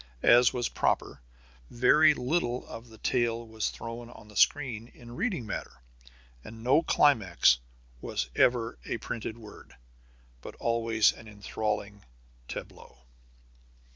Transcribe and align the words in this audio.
As 0.23 0.51
was 0.51 0.67
proper, 0.67 1.21
very 1.69 2.15
little 2.15 2.65
of 2.65 2.89
the 2.89 2.97
tale 2.97 3.45
was 3.47 3.69
thrown 3.69 4.09
on 4.09 4.29
the 4.29 4.35
screen 4.35 4.87
in 4.95 5.15
reading 5.15 5.45
matter, 5.45 5.83
and 6.43 6.63
no 6.63 6.81
climax 6.81 7.59
was 8.01 8.27
ever 8.35 8.79
a 8.83 8.97
printed 8.97 9.37
word, 9.37 9.75
but 10.41 10.55
always 10.55 11.11
an 11.13 11.27
enthralling 11.27 12.03
tableau. 12.47 13.03